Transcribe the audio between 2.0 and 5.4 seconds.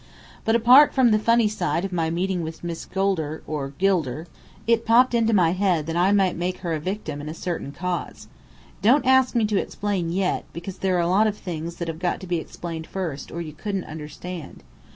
meeting with Miss Golder, or Gilder, it popped into